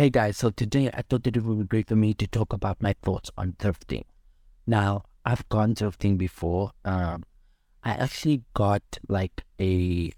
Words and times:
Hey 0.00 0.08
guys, 0.08 0.38
so 0.38 0.48
today 0.48 0.88
I 0.94 1.02
thought 1.02 1.24
that 1.24 1.36
it 1.36 1.42
would 1.44 1.58
be 1.58 1.64
great 1.64 1.88
for 1.88 1.94
me 1.94 2.14
to 2.14 2.26
talk 2.26 2.54
about 2.54 2.80
my 2.80 2.94
thoughts 3.02 3.30
on 3.36 3.52
thrifting. 3.58 4.04
Now, 4.66 5.04
I've 5.26 5.46
gone 5.50 5.74
thrifting 5.74 6.16
before. 6.16 6.70
Um, 6.86 7.24
I 7.84 7.90
actually 7.90 8.44
got 8.54 8.80
like 9.08 9.44
a 9.60 10.10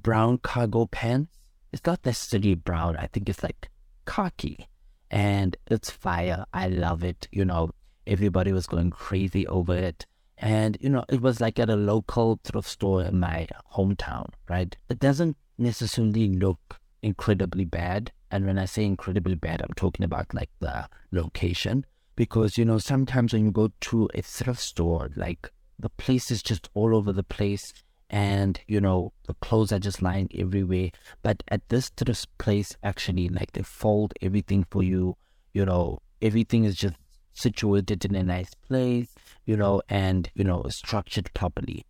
brown 0.00 0.38
cargo 0.38 0.86
pants. 0.86 1.36
It's 1.70 1.84
not 1.84 2.00
necessarily 2.02 2.54
brown, 2.54 2.96
I 2.96 3.08
think 3.08 3.28
it's 3.28 3.42
like 3.42 3.68
khaki. 4.06 4.68
And 5.10 5.54
it's 5.66 5.90
fire. 5.90 6.46
I 6.54 6.68
love 6.68 7.04
it. 7.04 7.28
You 7.30 7.44
know, 7.44 7.72
everybody 8.06 8.54
was 8.54 8.66
going 8.66 8.88
crazy 8.88 9.46
over 9.48 9.76
it. 9.76 10.06
And, 10.38 10.78
you 10.80 10.88
know, 10.88 11.04
it 11.10 11.20
was 11.20 11.42
like 11.42 11.58
at 11.58 11.68
a 11.68 11.76
local 11.76 12.40
thrift 12.42 12.70
store 12.70 13.02
in 13.02 13.20
my 13.20 13.48
hometown, 13.74 14.30
right? 14.48 14.74
It 14.88 14.98
doesn't 14.98 15.36
necessarily 15.58 16.30
look 16.30 16.79
incredibly 17.02 17.64
bad 17.64 18.12
and 18.30 18.46
when 18.46 18.58
I 18.58 18.64
say 18.64 18.84
incredibly 18.84 19.34
bad, 19.34 19.60
I'm 19.60 19.74
talking 19.74 20.04
about 20.04 20.32
like 20.32 20.50
the 20.60 20.88
location. 21.10 21.84
Because, 22.14 22.58
you 22.58 22.64
know, 22.64 22.78
sometimes 22.78 23.32
when 23.32 23.46
you 23.46 23.50
go 23.50 23.72
to 23.80 24.08
a 24.14 24.22
thrift 24.22 24.60
store, 24.60 25.10
like 25.16 25.50
the 25.78 25.88
place 25.88 26.30
is 26.30 26.42
just 26.42 26.68
all 26.74 26.94
over 26.94 27.12
the 27.12 27.22
place 27.22 27.72
and, 28.08 28.60
you 28.68 28.80
know, 28.80 29.12
the 29.26 29.34
clothes 29.34 29.72
are 29.72 29.78
just 29.78 30.02
lying 30.02 30.28
everywhere. 30.36 30.90
But 31.22 31.42
at 31.48 31.68
this 31.70 31.88
thrift 31.88 32.26
place, 32.38 32.76
actually, 32.82 33.28
like 33.28 33.52
they 33.52 33.62
fold 33.62 34.14
everything 34.20 34.66
for 34.70 34.82
you, 34.82 35.16
you 35.54 35.64
know, 35.64 35.98
everything 36.20 36.64
is 36.64 36.76
just 36.76 36.96
situated 37.32 38.04
in 38.04 38.14
a 38.14 38.22
nice 38.22 38.54
place, 38.54 39.08
you 39.46 39.56
know, 39.56 39.82
and, 39.88 40.30
you 40.34 40.44
know, 40.44 40.66
structured 40.68 41.32
properly. 41.32 41.86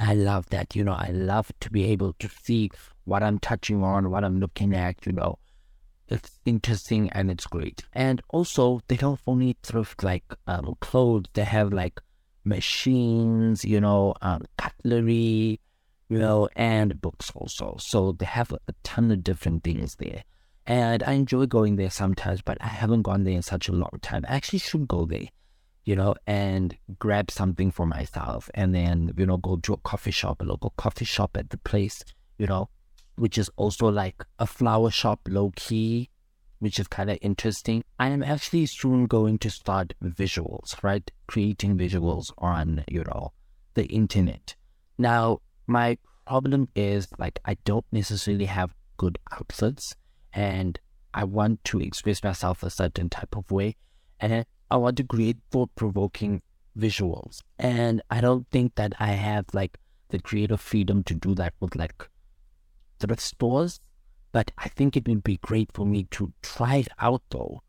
I 0.00 0.14
love 0.14 0.46
that. 0.50 0.74
You 0.74 0.82
know, 0.82 0.94
I 0.94 1.10
love 1.12 1.52
to 1.60 1.70
be 1.70 1.84
able 1.84 2.14
to 2.14 2.28
see 2.42 2.70
what 3.04 3.22
I'm 3.22 3.38
touching 3.38 3.82
on, 3.84 4.10
what 4.10 4.24
I'm 4.24 4.40
looking 4.40 4.74
at, 4.74 5.04
you 5.06 5.12
know, 5.12 5.38
it's 6.08 6.40
interesting 6.44 7.10
and 7.10 7.30
it's 7.30 7.46
great. 7.46 7.84
And 7.92 8.20
also, 8.30 8.80
they 8.88 8.96
don't 8.96 9.20
only 9.26 9.56
thrift 9.62 10.02
like 10.02 10.24
um, 10.46 10.74
clothes; 10.80 11.26
they 11.34 11.44
have 11.44 11.72
like 11.72 12.00
machines, 12.44 13.64
you 13.64 13.80
know, 13.80 14.14
um, 14.22 14.42
cutlery, 14.58 15.60
you 16.08 16.18
know, 16.18 16.48
and 16.56 17.00
books 17.00 17.30
also. 17.34 17.76
So 17.78 18.12
they 18.12 18.26
have 18.26 18.52
a 18.52 18.74
ton 18.82 19.12
of 19.12 19.22
different 19.22 19.62
things 19.62 19.96
there. 19.96 20.24
And 20.66 21.02
I 21.04 21.12
enjoy 21.12 21.46
going 21.46 21.76
there 21.76 21.90
sometimes, 21.90 22.42
but 22.42 22.58
I 22.60 22.68
haven't 22.68 23.02
gone 23.02 23.24
there 23.24 23.34
in 23.34 23.42
such 23.42 23.68
a 23.68 23.72
long 23.72 23.98
time. 24.02 24.24
I 24.28 24.34
actually 24.34 24.60
should 24.60 24.88
go 24.88 25.04
there, 25.04 25.28
you 25.90 25.96
know, 25.96 26.14
and 26.24 26.76
grab 27.00 27.32
something 27.32 27.72
for 27.72 27.84
myself 27.84 28.48
and 28.54 28.72
then, 28.72 29.12
you 29.16 29.26
know, 29.26 29.38
go 29.38 29.56
to 29.56 29.72
a 29.72 29.76
coffee 29.78 30.12
shop, 30.12 30.40
a 30.40 30.44
local 30.44 30.72
coffee 30.76 31.04
shop 31.04 31.36
at 31.36 31.50
the 31.50 31.58
place, 31.58 32.04
you 32.38 32.46
know, 32.46 32.68
which 33.16 33.36
is 33.36 33.50
also 33.56 33.88
like 33.88 34.24
a 34.38 34.46
flower 34.46 34.92
shop 34.92 35.18
low 35.28 35.50
key, 35.56 36.08
which 36.60 36.78
is 36.78 36.86
kind 36.86 37.10
of 37.10 37.18
interesting. 37.22 37.82
I 37.98 38.10
am 38.10 38.22
actually 38.22 38.66
soon 38.66 39.06
going 39.06 39.38
to 39.38 39.50
start 39.50 39.94
visuals, 40.00 40.80
right? 40.84 41.10
Creating 41.26 41.76
visuals 41.76 42.30
on, 42.38 42.84
you 42.86 43.02
know, 43.02 43.32
the 43.74 43.86
internet. 43.86 44.54
Now, 44.96 45.40
my 45.66 45.98
problem 46.24 46.68
is 46.76 47.08
like 47.18 47.40
I 47.44 47.56
don't 47.64 47.86
necessarily 47.90 48.44
have 48.44 48.76
good 48.96 49.18
outfits 49.32 49.96
and 50.32 50.78
I 51.12 51.24
want 51.24 51.64
to 51.64 51.80
express 51.80 52.22
myself 52.22 52.62
a 52.62 52.70
certain 52.70 53.08
type 53.08 53.36
of 53.36 53.50
way 53.50 53.74
and 54.20 54.46
I 54.70 54.76
want 54.76 54.96
to 54.98 55.04
create 55.04 55.38
thought 55.50 55.74
provoking 55.74 56.42
visuals. 56.78 57.42
And 57.58 58.02
I 58.10 58.20
don't 58.20 58.46
think 58.50 58.76
that 58.76 58.92
I 58.98 59.12
have 59.12 59.46
like 59.52 59.78
the 60.10 60.20
creative 60.20 60.60
freedom 60.60 61.02
to 61.04 61.14
do 61.14 61.34
that 61.34 61.54
with 61.60 61.74
like 61.74 62.08
thrift 62.98 63.20
stores, 63.20 63.80
but 64.32 64.50
I 64.58 64.68
think 64.68 64.96
it 64.96 65.08
would 65.08 65.24
be 65.24 65.38
great 65.38 65.70
for 65.72 65.86
me 65.86 66.04
to 66.12 66.32
try 66.42 66.76
it 66.76 66.88
out 66.98 67.22
though, 67.30 67.62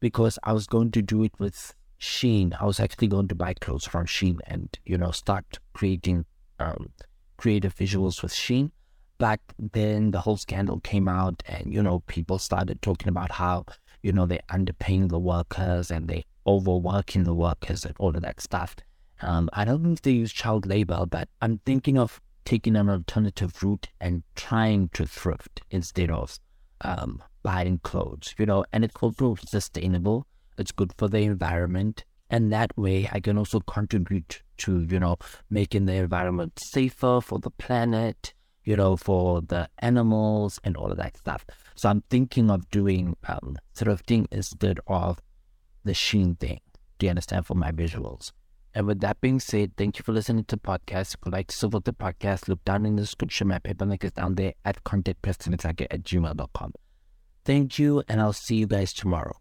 because 0.00 0.38
I 0.42 0.52
was 0.52 0.66
going 0.66 0.90
to 0.92 1.02
do 1.02 1.22
it 1.22 1.32
with 1.38 1.74
Shein. 2.00 2.60
I 2.60 2.64
was 2.64 2.80
actually 2.80 3.08
going 3.08 3.28
to 3.28 3.34
buy 3.34 3.54
clothes 3.54 3.84
from 3.84 4.06
Shein 4.06 4.38
and 4.46 4.68
you 4.84 4.98
know 4.98 5.10
start 5.10 5.58
creating 5.74 6.24
um, 6.58 6.90
creative 7.36 7.74
visuals 7.76 8.22
with 8.22 8.32
Shein. 8.32 8.70
But 9.18 9.40
then 9.58 10.12
the 10.12 10.20
whole 10.20 10.38
scandal 10.38 10.80
came 10.80 11.06
out, 11.06 11.42
and 11.46 11.72
you 11.72 11.82
know 11.82 12.00
people 12.06 12.38
started 12.38 12.80
talking 12.80 13.08
about 13.08 13.32
how 13.32 13.66
you 14.02 14.12
know 14.12 14.26
they're 14.26 14.40
underpaying 14.50 15.10
the 15.10 15.18
workers 15.18 15.90
and 15.90 16.08
they 16.08 16.24
overworking 16.46 17.24
the 17.24 17.34
workers 17.34 17.84
and 17.84 17.94
all 17.98 18.14
of 18.14 18.22
that 18.22 18.40
stuff. 18.40 18.76
Um, 19.22 19.50
I 19.52 19.64
don't 19.64 19.82
know 19.82 19.92
if 19.92 20.02
they 20.02 20.12
use 20.12 20.32
child 20.32 20.66
labor, 20.66 21.04
but 21.06 21.28
I'm 21.42 21.60
thinking 21.66 21.98
of 21.98 22.20
taking 22.44 22.76
an 22.76 22.88
alternative 22.88 23.62
route 23.62 23.88
and 24.00 24.22
trying 24.34 24.88
to 24.94 25.06
thrift 25.06 25.60
instead 25.70 26.10
of 26.10 26.38
um, 26.80 27.22
buying 27.42 27.78
clothes, 27.78 28.34
you 28.38 28.46
know, 28.46 28.64
and 28.72 28.84
it's 28.84 28.96
also 29.00 29.36
sustainable. 29.46 30.26
It's 30.58 30.72
good 30.72 30.92
for 30.96 31.08
the 31.08 31.18
environment. 31.18 32.04
And 32.30 32.52
that 32.52 32.76
way 32.76 33.08
I 33.12 33.20
can 33.20 33.36
also 33.36 33.60
contribute 33.60 34.42
to, 34.58 34.80
you 34.82 35.00
know, 35.00 35.16
making 35.50 35.86
the 35.86 35.94
environment 35.94 36.58
safer 36.58 37.20
for 37.20 37.38
the 37.38 37.50
planet, 37.50 38.34
you 38.64 38.76
know, 38.76 38.96
for 38.96 39.42
the 39.42 39.68
animals 39.80 40.60
and 40.62 40.76
all 40.76 40.90
of 40.90 40.96
that 40.98 41.16
stuff. 41.16 41.44
So 41.74 41.88
I'm 41.88 42.02
thinking 42.10 42.50
of 42.50 42.70
doing 42.70 43.16
um, 43.26 43.56
thrifting 43.74 44.26
instead 44.30 44.78
of 44.86 45.20
the 45.90 45.94
Shein 45.94 46.38
thing. 46.38 46.60
Do 46.98 47.06
you 47.06 47.10
understand 47.10 47.46
for 47.46 47.56
my 47.56 47.72
visuals? 47.72 48.30
And 48.74 48.86
with 48.86 49.00
that 49.00 49.20
being 49.20 49.40
said, 49.40 49.76
thank 49.76 49.98
you 49.98 50.04
for 50.04 50.12
listening 50.12 50.44
to 50.44 50.54
the 50.54 50.62
podcast. 50.62 51.14
If 51.14 51.20
you'd 51.26 51.32
like 51.32 51.48
to 51.48 51.56
support 51.56 51.84
the 51.84 51.92
podcast, 51.92 52.46
look 52.46 52.64
down 52.64 52.86
in 52.86 52.94
the 52.94 53.02
description. 53.02 53.48
My 53.48 53.58
PayPal 53.58 53.88
link 53.88 54.04
is 54.04 54.12
down 54.12 54.36
there 54.36 54.54
at 54.64 54.84
contactprestonletlhake 54.84 55.88
at 55.90 56.04
gmail.com. 56.04 56.72
Thank 57.44 57.78
you, 57.80 58.04
and 58.08 58.20
I'll 58.20 58.32
see 58.32 58.54
you 58.54 58.68
guys 58.68 58.92
tomorrow. 58.92 59.39